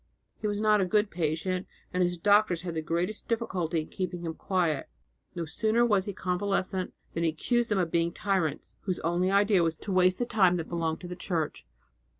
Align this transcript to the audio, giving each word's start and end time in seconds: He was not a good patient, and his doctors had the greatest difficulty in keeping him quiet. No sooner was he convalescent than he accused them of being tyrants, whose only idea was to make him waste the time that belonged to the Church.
He 0.39 0.47
was 0.47 0.59
not 0.59 0.81
a 0.81 0.85
good 0.85 1.11
patient, 1.11 1.67
and 1.93 2.01
his 2.01 2.17
doctors 2.17 2.63
had 2.63 2.73
the 2.73 2.81
greatest 2.81 3.27
difficulty 3.27 3.81
in 3.81 3.89
keeping 3.89 4.21
him 4.23 4.33
quiet. 4.33 4.89
No 5.35 5.45
sooner 5.45 5.85
was 5.85 6.05
he 6.05 6.11
convalescent 6.13 6.95
than 7.13 7.21
he 7.21 7.29
accused 7.29 7.69
them 7.69 7.77
of 7.77 7.91
being 7.91 8.11
tyrants, 8.11 8.75
whose 8.85 8.97
only 9.01 9.29
idea 9.29 9.61
was 9.61 9.75
to 9.75 9.89
make 9.91 9.93
him 9.93 9.97
waste 9.97 10.17
the 10.17 10.25
time 10.25 10.55
that 10.55 10.69
belonged 10.69 11.01
to 11.01 11.07
the 11.07 11.15
Church. 11.15 11.67